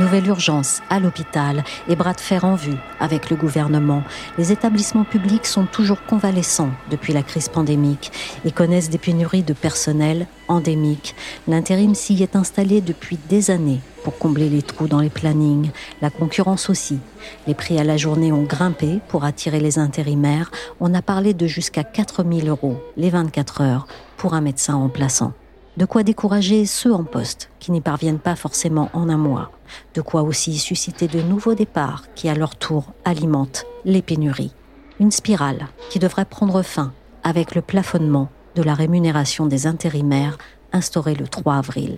[0.00, 4.02] Nouvelle urgence à l'hôpital et bras de fer en vue avec le gouvernement.
[4.38, 8.10] Les établissements publics sont toujours convalescents depuis la crise pandémique
[8.46, 11.14] et connaissent des pénuries de personnel endémiques.
[11.46, 15.70] L'intérim s'y est installé depuis des années pour combler les trous dans les plannings.
[16.00, 16.98] La concurrence aussi.
[17.46, 20.50] Les prix à la journée ont grimpé pour attirer les intérimaires.
[20.80, 25.34] On a parlé de jusqu'à 4000 euros les 24 heures pour un médecin remplaçant.
[25.80, 29.50] De quoi décourager ceux en poste qui n'y parviennent pas forcément en un mois.
[29.94, 34.52] De quoi aussi susciter de nouveaux départs qui à leur tour alimentent les pénuries.
[34.98, 36.92] Une spirale qui devrait prendre fin
[37.24, 40.36] avec le plafonnement de la rémunération des intérimaires
[40.74, 41.96] instauré le 3 avril.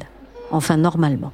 [0.53, 1.33] Enfin normalement.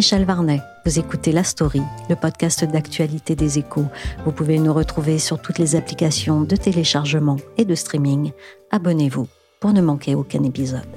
[0.00, 0.62] Michel Varnet.
[0.86, 3.84] Vous écoutez La Story, le podcast d'actualité des échos.
[4.24, 8.32] Vous pouvez nous retrouver sur toutes les applications de téléchargement et de streaming.
[8.70, 9.28] Abonnez-vous
[9.60, 10.88] pour ne manquer aucun épisode.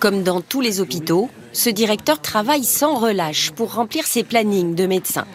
[0.00, 4.86] Comme dans tous les hôpitaux, ce directeur travaille sans relâche pour remplir ses plannings de
[4.86, 5.28] médecins.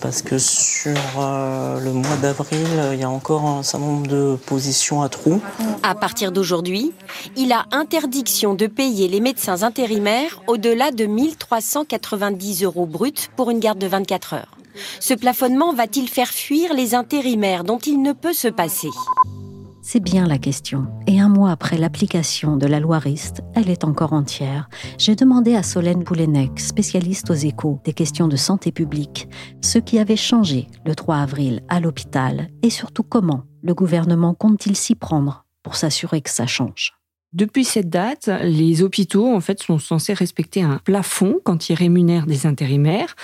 [0.00, 4.36] Parce que sur euh, le mois d'avril, il y a encore un certain nombre de
[4.46, 5.40] positions à trous.
[5.82, 6.92] À partir d'aujourd'hui,
[7.36, 13.60] il a interdiction de payer les médecins intérimaires au-delà de 1390 euros bruts pour une
[13.60, 14.56] garde de 24 heures.
[15.00, 18.88] Ce plafonnement va-t-il faire fuir les intérimaires dont il ne peut se passer?
[19.84, 20.86] C'est bien la question.
[21.08, 24.68] Et un mois après l'application de la loi RIST, elle est encore entière.
[24.96, 29.28] J'ai demandé à Solène Poulenec, spécialiste aux échos des questions de santé publique,
[29.60, 34.76] ce qui avait changé le 3 avril à l'hôpital et surtout comment le gouvernement compte-t-il
[34.76, 36.92] s'y prendre pour s'assurer que ça change.
[37.32, 42.26] Depuis cette date, les hôpitaux en fait sont censés respecter un plafond quand ils rémunèrent
[42.26, 43.16] des intérimaires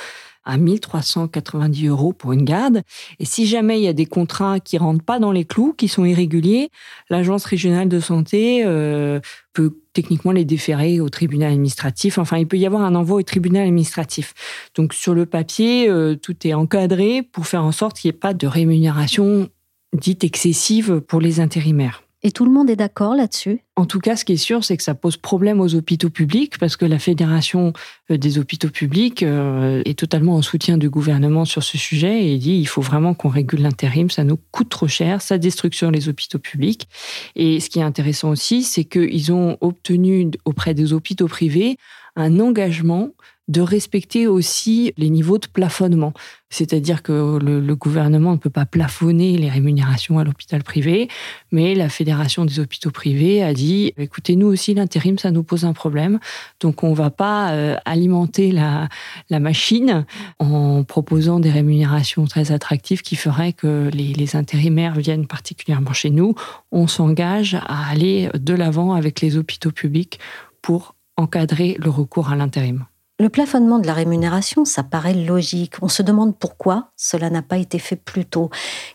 [0.49, 2.83] à 1390 euros pour une garde.
[3.21, 5.89] Et si jamais il y a des contrats qui rentrent pas dans les clous, qui
[5.89, 6.71] sont irréguliers,
[7.11, 9.21] l'agence régionale de santé euh,
[9.53, 12.17] peut techniquement les déférer au tribunal administratif.
[12.17, 14.33] Enfin, il peut y avoir un envoi au tribunal administratif.
[14.75, 18.19] Donc sur le papier, euh, tout est encadré pour faire en sorte qu'il n'y ait
[18.19, 19.51] pas de rémunération
[19.93, 22.08] dite excessive pour les intérimaires.
[22.25, 23.61] Et tout le monde est d'accord là-dessus?
[23.77, 26.59] En tout cas, ce qui est sûr, c'est que ça pose problème aux hôpitaux publics
[26.59, 27.73] parce que la Fédération
[28.11, 32.37] euh, des hôpitaux publics euh, est totalement en soutien du gouvernement sur ce sujet et
[32.39, 36.09] dit il faut vraiment qu'on régule l'intérim, ça nous coûte trop cher, ça destruction les
[36.09, 36.89] hôpitaux publics.
[37.37, 41.77] Et ce qui est intéressant aussi, c'est qu'ils ont obtenu auprès des hôpitaux privés
[42.17, 43.11] un engagement
[43.49, 46.13] de respecter aussi les niveaux de plafonnement.
[46.51, 51.09] C'est-à-dire que le, gouvernement ne peut pas plafonner les rémunérations à l'hôpital privé,
[51.53, 55.65] mais la Fédération des hôpitaux privés a dit, écoutez, nous aussi, l'intérim, ça nous pose
[55.65, 56.19] un problème,
[56.61, 58.89] donc on ne va pas euh, alimenter la,
[59.31, 60.05] machine
[60.39, 66.35] en proposant des rémunérations très attractives qui feraient que les intérimaires viennent particulièrement chez nous.
[66.73, 70.19] On s'engage à aller de l'avant avec les hôpitaux publics
[70.61, 72.87] pour encadrer le recours à l'intérim.
[73.21, 75.75] Le plafonnement de la rémunération, ça paraît logique.
[75.83, 78.49] On se demande pourquoi cela n'a pas été fait plus tôt.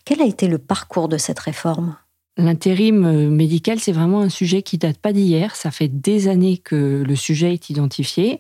[0.06, 1.98] Quel a été le parcours de cette réforme?
[2.36, 5.56] L'intérim médical, c'est vraiment un sujet qui date pas d'hier.
[5.56, 8.40] Ça fait des années que le sujet est identifié.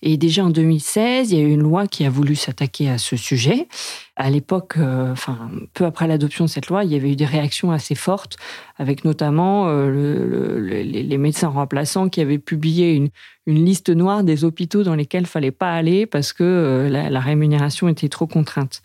[0.00, 2.96] Et déjà en 2016, il y a eu une loi qui a voulu s'attaquer à
[2.96, 3.68] ce sujet.
[4.16, 7.26] À l'époque, euh, enfin, peu après l'adoption de cette loi, il y avait eu des
[7.26, 8.36] réactions assez fortes,
[8.78, 13.10] avec notamment euh, le, le, les médecins remplaçants qui avaient publié une,
[13.48, 17.88] liste noire des hôpitaux dans lesquels il fallait pas aller parce que euh, la rémunération
[17.88, 18.82] était trop contrainte.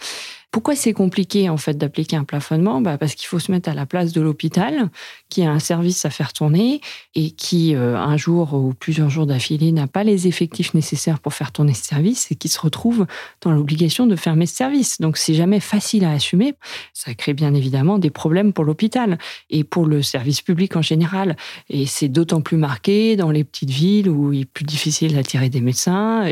[0.52, 2.82] Pourquoi c'est compliqué en fait d'appliquer un plafonnement?
[2.82, 4.90] Bah Parce qu'il faut se mettre à la place de l'hôpital
[5.30, 6.82] qui a un service à faire tourner
[7.16, 11.34] et qui, euh, un jour ou plusieurs jours d'affilée, n'a pas les effectifs nécessaires pour
[11.34, 13.08] faire tourner ce service et qui se retrouve
[13.40, 15.00] dans l'obligation de fermer ce service.
[15.00, 16.56] Donc c'est jamais facile à assumer.
[16.94, 19.20] Ça crée bien évidemment des problèmes pour l'hôpital
[19.50, 21.38] et pour le service public en général.
[21.70, 25.48] Et c'est d'autant plus marqué dans les petites villes où il est plus difficile d'attirer
[25.48, 26.26] des médecins.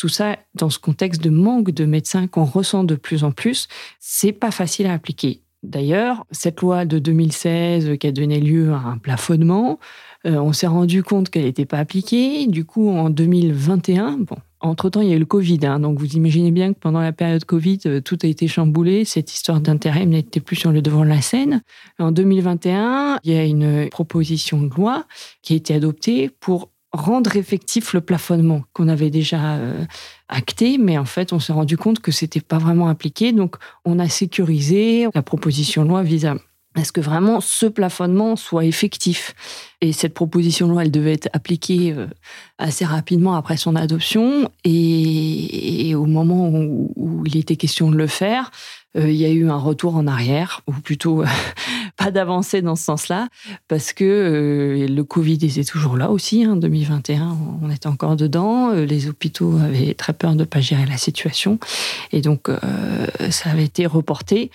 [0.00, 3.68] Tout ça dans ce contexte de manque de médecins qu'on ressent de plus en plus,
[3.98, 5.42] c'est pas facile à appliquer.
[5.62, 9.78] D'ailleurs, cette loi de 2016 qui a donné lieu à un plafonnement,
[10.26, 12.46] euh, on s'est rendu compte qu'elle n'était pas appliquée.
[12.46, 15.60] Du coup, en 2021, bon, entre-temps, il y a eu le Covid.
[15.64, 19.04] Hein, donc, vous imaginez bien que pendant la période Covid, euh, tout a été chamboulé.
[19.04, 21.60] Cette histoire d'intérim n'était plus sur le devant de la scène.
[21.98, 25.04] En 2021, il y a une proposition de loi
[25.42, 29.84] qui a été adoptée pour rendre effectif le plafonnement qu'on avait déjà euh,
[30.28, 33.32] acté, mais en fait, on s'est rendu compte que c'était pas vraiment appliqué.
[33.32, 36.34] Donc, on a sécurisé la proposition loi vis à
[36.80, 39.34] est-ce que vraiment ce plafonnement soit effectif
[39.80, 42.06] Et cette proposition de loi, elle devait être appliquée euh,
[42.58, 44.50] assez rapidement après son adoption.
[44.64, 48.50] Et, au moment où, il était question de le faire,
[48.96, 51.22] euh, il y a eu un retour en arrière, ou plutôt
[51.96, 53.28] pas d'avancée dans ce sens-là,
[53.68, 56.46] parce que euh, le Covid était toujours là aussi.
[56.46, 58.70] En hein, 2021, on était encore dedans.
[58.70, 61.58] Les hôpitaux avaient très peur de ne pas gérer la situation.
[62.12, 62.48] Et donc,
[63.30, 64.50] ça avait été reporté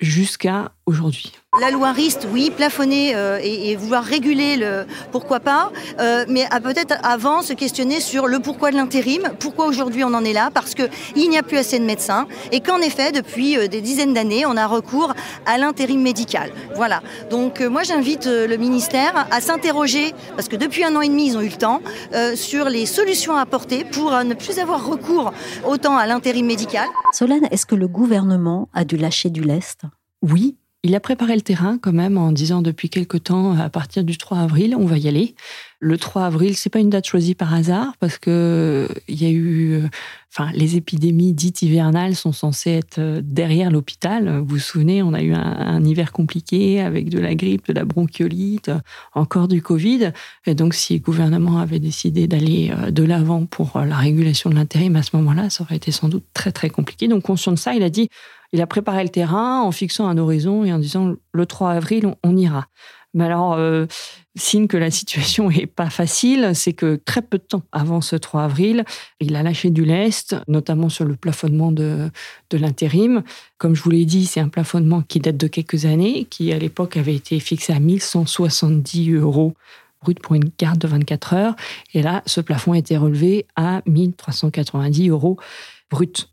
[0.00, 1.32] jusqu'à aujourd'hui.
[1.60, 5.70] La loi RIST, oui, plafonner euh, et, vouloir réguler le pourquoi pas,
[6.00, 10.24] euh, mais peut-être avant se questionner sur le pourquoi de l'intérim, pourquoi aujourd'hui on en
[10.24, 13.68] est là, parce qu'il n'y a plus assez de médecins et qu'en effet, depuis euh,
[13.68, 15.14] des dizaines d'années, on a recours
[15.46, 16.50] à l'intérim médical.
[16.74, 17.02] Voilà.
[17.30, 21.36] Donc moi j'invite le ministère à s'interroger, parce que depuis un an et demi, ils
[21.36, 21.80] ont eu le temps,
[22.34, 25.32] sur les solutions à apporter pour ne plus avoir recours
[25.64, 26.88] autant à l'intérim médical.
[27.12, 29.82] Solène, est-ce que le gouvernement a dû lâcher du lest?
[30.22, 34.04] Oui, il a préparé le terrain quand même en disant depuis quelque temps, à partir
[34.04, 35.34] du 3 avril, on va y aller.
[35.80, 39.30] Le 3 avril, c'est pas une date choisie par hasard parce que il y a
[39.30, 39.82] eu,
[40.32, 44.38] enfin, les épidémies dites hivernales sont censées être euh, derrière l'hôpital.
[44.38, 47.84] Vous vous souvenez, on a eu un, hiver compliqué avec de la grippe, de la
[47.84, 48.70] bronchiolite,
[49.14, 50.12] encore du Covid.
[50.46, 54.50] Et donc, si le gouvernement avait décidé d'aller euh, de l'avant pour euh, la régulation
[54.50, 57.08] de l'intérim à ce moment-là, ça aurait été sans doute très très compliqué.
[57.08, 58.08] Donc, conscient de ça, il a dit
[58.54, 62.14] il a préparé le terrain en fixant un horizon et en disant le 3 avril,
[62.22, 62.68] on, ira.
[63.14, 63.86] Mais alors, euh,
[64.34, 68.16] signe que la situation est pas facile, c'est que très peu de temps avant ce
[68.16, 68.84] 3 avril,
[69.20, 72.10] il a lâché du lest, notamment sur le plafonnement de,
[72.50, 73.22] de l'intérim.
[73.58, 76.58] Comme je vous l'ai dit, c'est un plafonnement qui date de quelques années, qui à
[76.58, 79.54] l'époque avait été fixé à 1170 euros
[80.02, 81.56] brut pour une garde de 24 heures.
[81.94, 85.38] Et là, ce plafond a été relevé à 1390 euros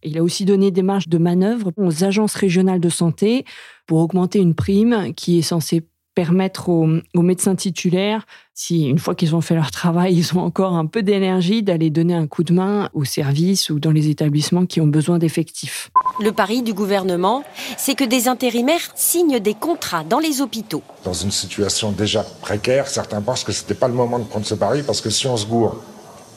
[0.04, 3.46] il a aussi donné des marges de manœuvre aux agences régionales de santé
[3.86, 9.36] pour augmenter une prime qui est censée permettre aux, médecins titulaires, si une fois qu'ils
[9.36, 12.54] ont fait leur travail, ils ont encore un peu d'énergie, d'aller donner un coup de
[12.54, 15.90] main aux services ou dans les établissements qui ont besoin d'effectifs.
[16.20, 17.44] Le pari du gouvernement,
[17.78, 20.84] c'est que des intérimaires signent des contrats dans les hôpitaux.
[21.04, 24.46] Dans une situation déjà précaire, certains pensent que ce n'était pas le moment de prendre
[24.46, 25.78] ce pari parce que si on se gourre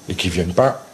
[0.08, 0.86] et qu'ils ne viennent pas,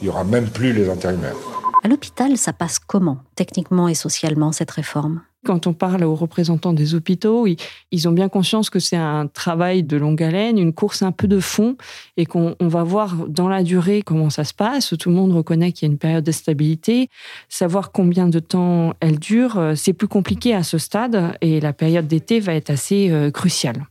[0.00, 1.36] il n'y aura même plus les intérimaires.
[1.84, 5.22] À l'hôpital, ça passe comment, techniquement et socialement, cette réforme?
[5.44, 7.46] Quand on parle aux représentants des hôpitaux,
[7.90, 11.26] ils, ont bien conscience que c'est un travail de longue haleine, une course un peu
[11.26, 11.76] de fond,
[12.16, 14.94] et qu'on va voir dans la durée comment ça se passe.
[14.98, 17.08] Tout le monde reconnaît qu'il y a une période de stabilité.
[17.48, 21.72] Savoir combien de temps elle dure, euh, c'est plus compliqué à ce stade, et la
[21.72, 23.86] période d'été va être assez euh, cruciale.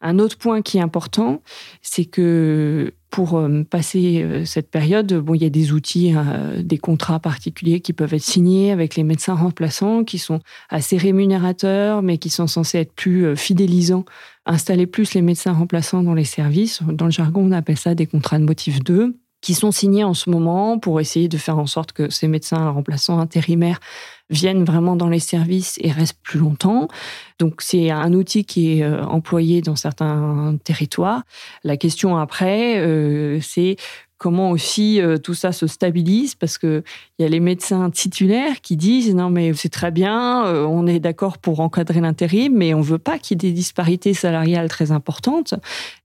[0.00, 1.42] Un autre point qui est important,
[1.80, 6.60] c'est que pour euh, passer euh, cette période, bon, il y a des outils, euh,
[6.64, 12.02] des contrats particuliers qui peuvent être signés avec les médecins remplaçants, qui sont assez rémunérateurs,
[12.02, 14.04] mais qui sont censés être plus fidélisants,
[14.46, 16.82] installer plus les médecins remplaçants dans les services.
[16.88, 20.14] Dans le jargon, on appelle ça des contrats de motif 2 qui sont signés en
[20.14, 23.78] ce moment pour essayer de faire en sorte que ces médecins remplaçants intérimaires
[24.30, 26.88] viennent vraiment dans les services et restent plus longtemps.
[27.38, 31.24] Donc c'est un outil qui est euh, employé dans certains territoires.
[31.62, 33.76] La question après, euh, c'est
[34.18, 36.82] comment aussi euh, tout ça se stabilise parce que
[37.18, 40.86] il y a les médecins titulaires qui disent non mais c'est très bien, euh, on
[40.86, 44.68] est d'accord pour encadrer l'intérim, mais on veut pas qu'il y ait des disparités salariales
[44.68, 45.54] très importantes.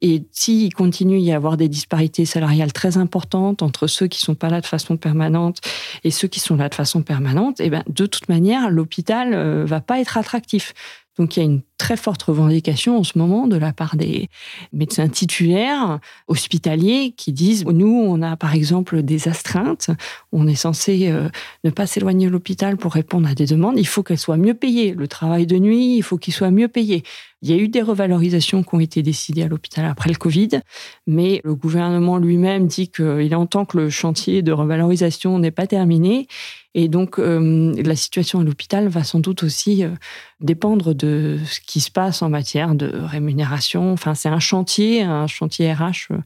[0.01, 4.49] Et s'il continue y avoir des disparités salariales très importantes entre ceux qui sont pas
[4.49, 5.59] là de façon permanente
[6.03, 9.33] et ceux qui sont là de façon permanente, et eh ben de toute manière l'hôpital
[9.33, 10.73] euh, va pas être attractif.
[11.19, 14.29] Donc il y a une très forte revendication en ce moment de la part des
[14.71, 19.91] médecins titulaires hospitaliers qui disent nous on a par exemple des astreintes,
[20.31, 21.27] on est censé euh,
[21.65, 24.53] ne pas s'éloigner de l'hôpital pour répondre à des demandes, il faut qu'elles soient mieux
[24.53, 24.93] payées.
[24.93, 27.03] Le travail de nuit, il faut qu'il soit mieux payé.
[27.41, 30.61] Il y a eu des revalorisations qui ont été décidées à l'hôpital après le Covid,
[31.07, 36.27] mais le gouvernement lui-même dit qu'il entend que le chantier de revalorisation n'est pas terminé.
[36.75, 39.89] Et donc, euh, la situation à l'hôpital va sans doute aussi euh,
[40.39, 43.91] dépendre de ce qui se passe en matière de rémunération.
[43.91, 46.17] Enfin, c'est un chantier, un chantier RH euh,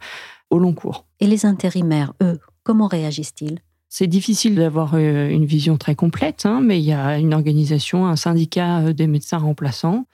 [0.49, 1.05] au long cours.
[1.21, 3.59] Et les intérimaires, eux, comment réagissent-ils?
[3.87, 8.15] C'est difficile d'avoir une vision très complète, hein, mais il y a une organisation, un
[8.15, 10.07] syndicat des médecins remplaçants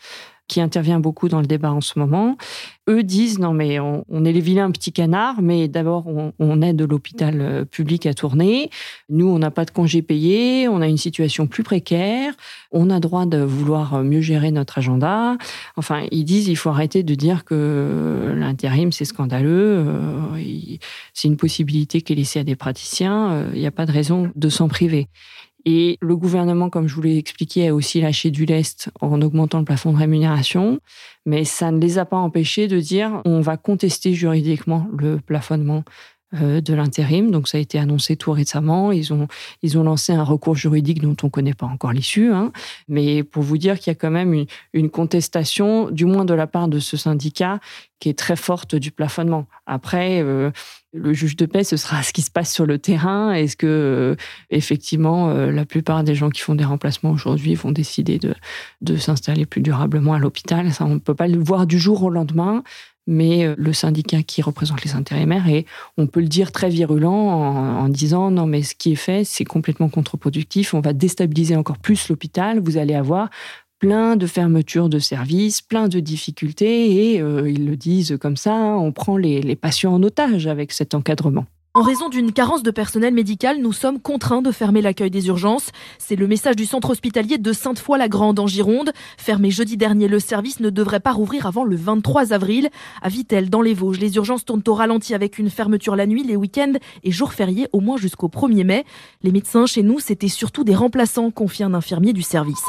[0.50, 2.36] qui intervient beaucoup dans le débat en ce moment,
[2.90, 7.40] eux disent non mais on, est les vilains petits canards, mais d'abord on, aide l'hôpital
[7.40, 8.70] euh, public à tourner.
[9.10, 12.34] Nous on n'a pas de congés payés, on a une situation plus précaire,
[12.72, 15.38] on a droit de vouloir mieux gérer notre agenda.
[15.78, 20.76] Enfin ils disent il faut arrêter de dire que l'intérim c'est scandaleux, euh,
[21.14, 23.92] c'est une possibilité qui est laissée à des praticiens, euh, il n'y a pas de
[23.92, 25.08] raison de s'en priver.
[25.66, 29.60] Et le gouvernement, comme je vous l'ai expliqué, a aussi lâché du lest en augmentant
[29.60, 30.80] le plafond de rémunération,
[31.26, 35.84] mais ça ne les a pas empêchés de dire on va contester juridiquement le plafonnement
[36.36, 37.32] euh, de l'intérim.
[37.32, 38.92] Donc ça a été annoncé tout récemment.
[38.92, 39.28] Ils ont,
[39.64, 42.32] ils ont lancé un recours juridique dont on ne connaît pas encore l'issue.
[42.32, 42.52] Hein.
[42.88, 46.46] Mais pour vous dire qu'il y a quand même une, contestation, du moins de la
[46.46, 47.60] part de ce syndicat,
[48.00, 49.48] qui est très forte du plafonnement.
[49.66, 50.52] Après, euh,
[50.94, 53.32] le juge de paix, ce sera ce qui se passe sur le terrain.
[53.32, 54.16] Est-ce que, euh,
[54.50, 59.62] effectivement, la plupart des gens qui font des remplacements aujourd'hui vont décider de, s'installer plus
[59.62, 60.72] durablement à l'hôpital?
[60.74, 62.64] Ça, on ne peut pas le voir du jour au lendemain
[63.10, 65.66] mais euh, le syndicat qui représente les intérimaires et
[65.98, 69.46] on peut le dire très virulent en, disant non mais ce qui est fait c'est
[69.46, 73.30] complètement contre-productif, on va déstabiliser encore plus l'hôpital, vous allez avoir
[73.80, 78.54] plein de fermetures de services, plein de difficultés et euh, ils le disent comme ça,
[78.54, 81.46] hein, on prend les patients en otage avec cet encadrement.
[81.76, 85.70] En raison d'une carence de personnel médical, nous sommes contraints de fermer l'accueil des urgences.
[86.00, 88.92] C'est le message du centre hospitalier de Sainte-Foy-la-Grande en Gironde.
[89.18, 92.70] Fermé jeudi dernier, le service ne devrait pas rouvrir avant le 23 avril.
[93.04, 96.24] À Vitel, dans les Vosges, les urgences tournent au ralenti avec une fermeture la nuit,
[96.24, 98.84] les week-ends et jours fériés au moins jusqu'au 1er mai.
[99.22, 102.66] Les médecins chez nous, c'était surtout des remplaçants, confie un infirmier du service.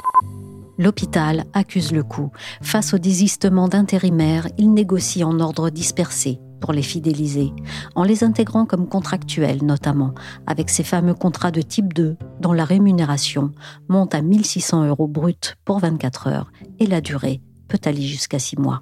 [0.80, 2.30] L'hôpital accuse le coup.
[2.62, 7.52] Face au désistement d'intérimaires, il négocie en ordre dispersé pour les fidéliser,
[7.94, 10.14] en les intégrant comme contractuels notamment,
[10.46, 13.52] avec ces fameux contrats de type 2 dont la rémunération
[13.90, 18.56] monte à 1600 euros brut pour 24 heures et la durée peut aller jusqu'à 6
[18.56, 18.80] mois.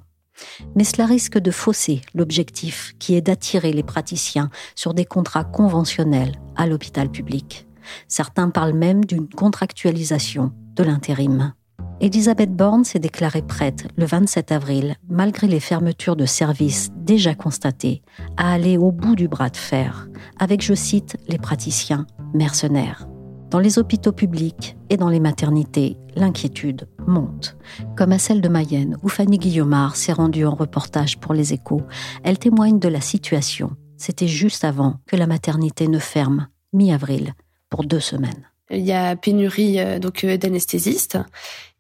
[0.76, 6.36] Mais cela risque de fausser l'objectif qui est d'attirer les praticiens sur des contrats conventionnels
[6.54, 7.66] à l'hôpital public.
[8.06, 11.54] Certains parlent même d'une contractualisation de l'intérim.
[12.00, 18.02] Elisabeth Borne s'est déclarée prête le 27 avril, malgré les fermetures de services déjà constatées,
[18.36, 23.08] à aller au bout du bras de fer, avec, je cite, les praticiens mercenaires.
[23.50, 27.56] Dans les hôpitaux publics et dans les maternités, l'inquiétude monte,
[27.96, 31.82] comme à celle de Mayenne, où Fanny Guillaumard s'est rendue en reportage pour les échos.
[32.22, 33.72] Elle témoigne de la situation.
[33.96, 37.34] C'était juste avant que la maternité ne ferme, mi-avril,
[37.70, 38.46] pour deux semaines.
[38.70, 41.18] Il y a pénurie euh, euh, d'anesthésistes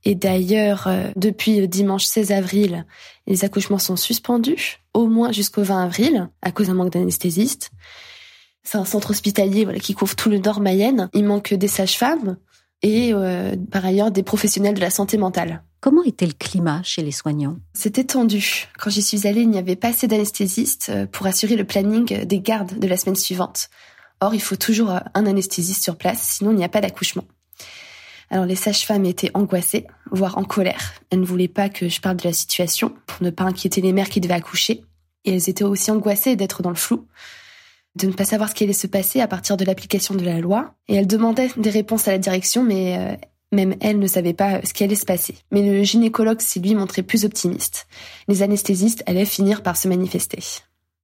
[0.08, 2.86] et d'ailleurs, euh, depuis le dimanche 16 avril,
[3.26, 7.72] les accouchements sont suspendus, au moins jusqu'au 20 avril, à cause d'un manque d'anesthésistes.
[8.62, 11.10] C'est un centre hospitalier voilà, qui couvre tout le nord Mayenne.
[11.12, 12.38] Il manque des sages-femmes
[12.80, 15.62] et euh, par ailleurs des professionnels de la santé mentale.
[15.80, 17.58] Comment était le climat chez les soignants?
[17.74, 18.68] C'était tendu.
[18.78, 22.24] Quand j'y suis allée, il n'y avait pas assez d'anesthésistes euh, pour assurer le planning
[22.24, 23.68] des gardes de la semaine suivante.
[24.22, 27.24] Or, il faut toujours un anesthésiste sur place, sinon il n'y a pas d'accouchement.
[28.30, 30.94] Alors les sages-femmes étaient angoissées, voire en colère.
[31.10, 33.92] Elles ne voulaient pas que je parle de la situation pour ne pas inquiéter les
[33.92, 34.84] mères qui devaient accoucher.
[35.24, 37.06] Et elles étaient aussi angoissées d'être dans le flou,
[37.96, 40.40] de ne pas savoir ce qui allait se passer à partir de l'application de la
[40.40, 40.74] loi.
[40.88, 43.16] Et elles demandaient des réponses à la direction, mais euh,
[43.52, 45.34] même elles ne savaient pas ce qui allait se passer.
[45.50, 47.86] Mais le gynécologue s'est lui montré plus optimiste.
[48.28, 50.40] Les anesthésistes allaient finir par se manifester.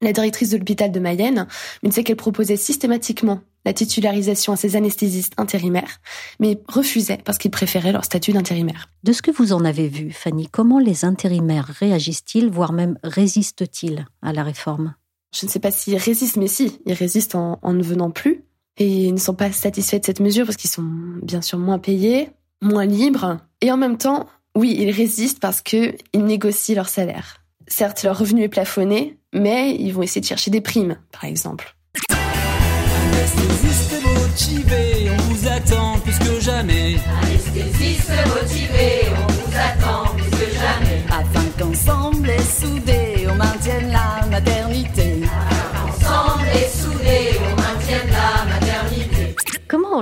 [0.04, 1.46] La directrice de l'hôpital de Mayenne
[1.82, 5.99] me disait qu'elle proposait systématiquement la titularisation à ces anesthésistes intérimaires,
[6.38, 8.90] mais refusait parce qu'ils préféraient leur statut d'intérimaire.
[9.02, 14.04] De ce que vous en avez vu, Fanny, comment les intérimaires réagissent-ils, voire même résistent-ils
[14.20, 14.94] à la réforme?
[15.34, 18.44] Je ne sais pas s'ils résistent, mais si, ils résistent en, en ne venant plus.
[18.76, 20.84] Et ils ne sont pas satisfaits de cette mesure parce qu'ils sont
[21.23, 22.28] bien sûr moins payés,
[22.61, 23.38] moins libres.
[23.62, 27.40] Et en même temps, oui, ils résistent parce qu'ils négocient leur salaire.
[27.66, 31.76] Certes, leur revenu est plafonné, mais ils vont essayer de chercher des primes, par exemple.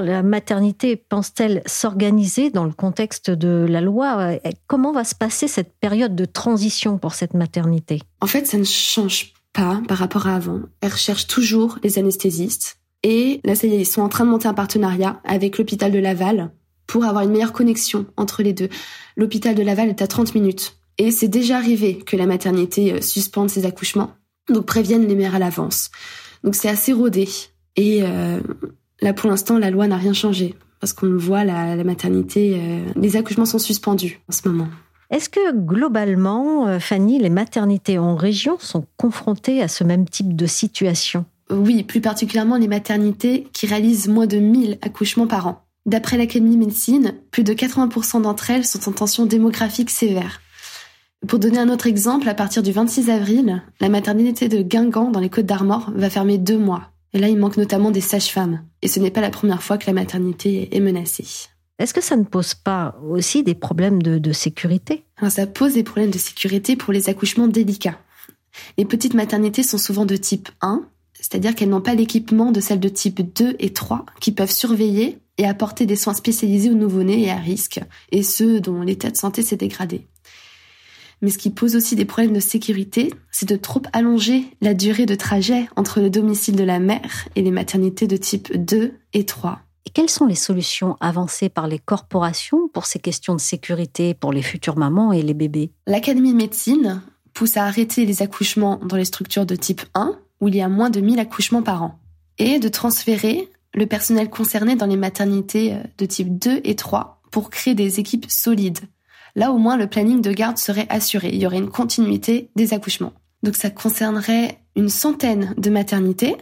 [0.02, 4.32] La maternité pense-t-elle s'organiser dans le contexte de la loi?
[4.66, 8.02] Comment va se passer cette période de transition pour cette maternité?
[8.21, 10.61] En fait, ça ne change pas par rapport à avant.
[10.80, 12.78] Elle recherche toujours les anesthésistes.
[13.02, 15.90] Et là, ça y est, ils sont en train de monter un partenariat avec l'hôpital
[15.90, 16.50] de Laval
[16.87, 18.68] pour avoir une meilleure connexion entre les deux.
[19.16, 20.76] L'hôpital de Laval est à 30 minutes.
[20.99, 24.12] Et c'est déjà arrivé que la maternité euh, suspende ses accouchements.
[24.49, 25.90] Donc préviennent les mères à l'avance.
[26.44, 27.28] Donc c'est assez rodé.
[27.76, 28.40] Et euh,
[29.02, 32.61] Là, pour l'instant, la loi n'a rien changé parce qu'on le voit, la, maternité,
[32.97, 34.66] les accouchements sont suspendus en ce moment.
[35.11, 40.47] Est-ce que globalement, Fanny, les maternités en région sont confrontées à ce même type de
[40.47, 41.25] situation?
[41.52, 45.64] Oui, plus particulièrement les maternités qui réalisent moins de 1000 accouchements par an.
[45.85, 50.40] D'après l'Académie de médecine, plus de 80% d'entre elles sont en tension démographique sévère.
[51.26, 55.21] Pour donner un autre exemple, à partir du 26 avril, la maternité de Guingamp dans
[55.21, 56.91] les Côtes d'Armor va fermer deux mois.
[57.14, 58.64] Et là, il manque notamment des sages-femmes.
[58.81, 61.49] Et ce n'est pas la première fois que la maternité est menacée.
[61.78, 65.04] Est-ce que ça ne pose pas aussi des problèmes de, sécurité?
[65.28, 67.99] Ça pose des problèmes de sécurité pour les accouchements délicats.
[68.78, 72.81] Les petites maternités sont souvent de type 1, c'est-à-dire qu'elles n'ont pas l'équipement de celles
[72.81, 77.23] de type 2 et 3 qui peuvent surveiller et apporter des soins spécialisés aux nouveau-nés
[77.23, 80.07] et à risque, et ceux dont l'état de santé s'est dégradé.
[81.22, 85.06] Mais ce qui pose aussi des problèmes de sécurité, c'est de trop allonger la durée
[85.06, 89.24] de trajet entre le domicile de la mère et les maternités de type 2 et
[89.24, 89.60] 3.
[89.86, 94.32] Et quelles sont les solutions avancées par les corporations pour ces questions de sécurité pour
[94.32, 95.70] les futures mamans et les bébés?
[95.86, 97.02] L'Académie de médecine
[97.34, 100.68] pousse à arrêter les accouchements dans les structures de type 1, où il y a
[100.68, 101.98] moins de 1000 accouchements par an,
[102.38, 107.22] et de transférer le personnel concerné dans les maternités euh, de type 2 et 3
[107.30, 108.80] pour créer des équipes solides.
[109.34, 111.30] Là, au moins, le planning de garde serait assuré.
[111.32, 113.14] Il y aurait une continuité des accouchements.
[113.42, 116.36] Donc, ça concernerait une centaine de maternités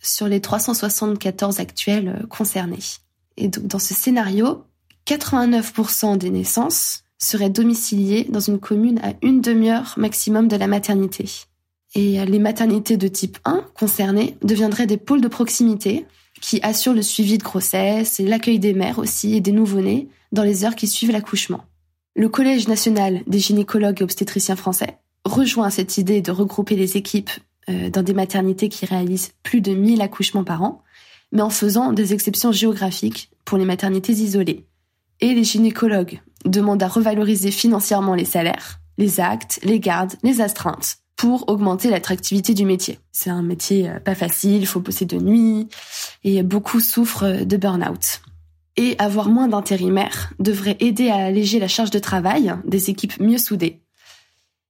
[0.00, 2.78] sur les 374 actuelles concernées.
[3.36, 4.64] Et donc, dans ce scénario,
[5.06, 11.26] 89% des naissances seraient domiciliées dans une commune à une demi-heure maximum de la maternité.
[11.94, 16.06] Et euh, les maternités de type 1 concernées deviendraient des pôles de proximité
[16.40, 20.42] qui assure le suivi de grossesse et l'accueil des mères aussi et des nouveau-nés dans
[20.42, 21.64] les heures qui suivent l'accouchement.
[22.16, 27.30] Le Collège national des gynécologues et obstétriciens français rejoint cette idée de regrouper les équipes
[27.68, 30.82] euh, dans des maternités qui réalisent plus de 1000 accouchements par an,
[31.30, 34.66] mais en faisant des exceptions géographiques pour les maternités isolées.
[35.20, 40.96] Et les gynécologues demandent à revaloriser financièrement les salaires, les actes, les gardes, les astreintes,
[41.16, 42.98] pour augmenter l'attractivité du métier.
[43.12, 45.68] C'est un métier euh, pas facile, il faut bosser de nuit
[46.24, 48.22] et beaucoup souffrent de burn-out.
[48.76, 53.38] Et avoir moins d'intérimaires devrait aider à alléger la charge de travail des équipes mieux
[53.38, 53.80] soudées.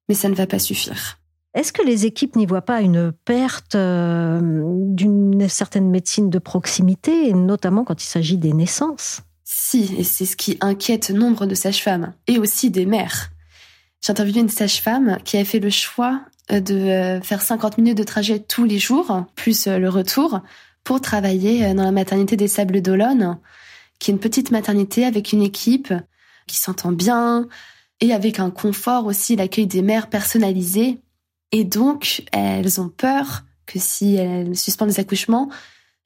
[0.09, 1.21] Mais ça ne va pas suffire.
[1.53, 4.41] Est-ce que les équipes n'y voient pas une perte euh,
[4.87, 9.23] d'une certaine médecine de proximité, notamment quand il s'agit des naissances?
[9.45, 13.31] Si, et c'est ce qui inquiète nombre de sages-femmes, et aussi des mères.
[14.01, 16.21] J'ai interviewé une sage-femme qui a fait le choix
[16.53, 20.41] euh, de euh, faire 50 minutes de trajet tous les jours, plus le retour,
[20.85, 23.39] pour travailler dans la maternité des Sables d'Olonne,
[24.01, 25.95] qui est une petite maternité avec une équipe
[26.49, 27.47] qui s'entend bien
[28.01, 30.99] et avec un confort aussi, l'accueil des mères personnalisé.
[31.53, 35.49] Et donc, elles ont peur que si elles suspendent les accouchements,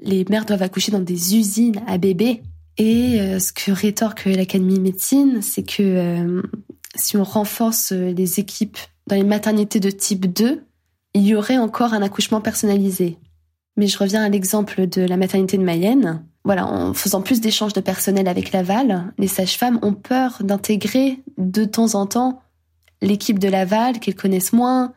[0.00, 2.42] les mères doivent accoucher dans des usines à bébés.
[2.76, 6.42] Et ce que rétorque l'Académie de médecine, c'est que
[6.96, 10.64] si on renforce les équipes dans les maternités de type 2,
[11.14, 13.18] il y aurait encore un accouchement personnalisé.
[13.76, 16.24] Mais je reviens à l'exemple de la maternité de Mayenne.
[16.44, 21.64] Voilà, en faisant plus d'échanges de personnel avec Laval, les sages-femmes ont peur d'intégrer de
[21.64, 22.42] temps en temps
[23.00, 24.92] l'équipe de Laval qu'elles connaissent moins.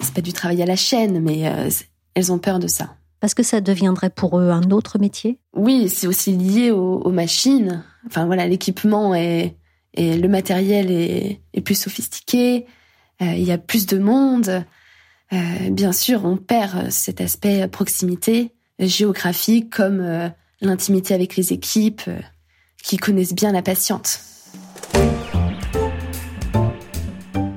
[0.00, 1.70] C'est pas du travail à la chaîne, mais euh,
[2.14, 2.96] elles ont peur de ça.
[3.20, 5.38] Parce que ça deviendrait pour eux un autre métier?
[5.54, 7.84] Oui, c'est aussi lié aux, machines.
[8.06, 9.56] Enfin voilà, l'équipement et
[9.96, 12.66] le matériel est, est plus sophistiqué.
[13.20, 14.64] Euh, il y a plus de monde.
[15.32, 22.08] Euh, bien sûr, on perd cet aspect proximité géographique comme l'intimité avec les équipes
[22.82, 24.20] qui connaissent bien la patiente.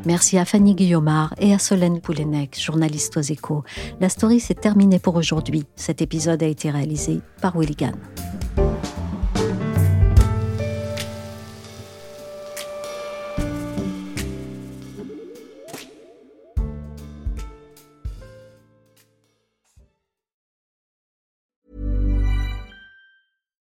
[0.06, 3.64] Merci à Fanny Guillaumard et à Solène Poulenec, journaliste aux échos.
[4.00, 5.66] La story s'est terminée pour aujourd'hui.
[5.76, 7.94] Cet épisode a été réalisé par Willigan.